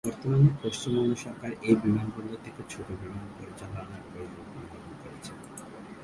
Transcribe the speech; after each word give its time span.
বর্তমানে 0.07 0.49
পশ্চিমবঙ্গ 0.61 1.11
সরকার 1.25 1.51
এই 1.67 1.75
বিমানবন্দর 1.83 2.39
থেকে 2.45 2.61
ছোট 2.71 2.87
বিমান 3.01 3.25
পরিচালনার 3.37 4.03
পরিকল্পনা 4.11 4.63
গ্রহণ 4.71 4.93
করেছে। 5.01 5.31